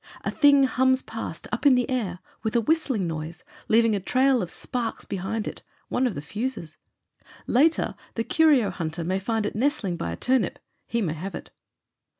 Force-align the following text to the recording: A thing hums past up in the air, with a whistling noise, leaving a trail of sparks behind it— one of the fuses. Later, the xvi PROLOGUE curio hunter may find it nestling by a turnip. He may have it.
A 0.21 0.31
thing 0.31 0.63
hums 0.63 1.03
past 1.03 1.47
up 1.51 1.63
in 1.63 1.75
the 1.75 1.87
air, 1.87 2.17
with 2.41 2.55
a 2.55 2.61
whistling 2.61 3.05
noise, 3.05 3.43
leaving 3.67 3.93
a 3.95 3.99
trail 3.99 4.41
of 4.41 4.49
sparks 4.49 5.05
behind 5.05 5.47
it— 5.47 5.61
one 5.89 6.07
of 6.07 6.15
the 6.15 6.23
fuses. 6.23 6.77
Later, 7.45 7.93
the 8.15 8.23
xvi 8.23 8.27
PROLOGUE 8.27 8.29
curio 8.31 8.69
hunter 8.71 9.03
may 9.03 9.19
find 9.19 9.45
it 9.45 9.53
nestling 9.53 9.97
by 9.97 10.11
a 10.11 10.15
turnip. 10.17 10.57
He 10.87 11.03
may 11.03 11.13
have 11.13 11.35
it. 11.35 11.51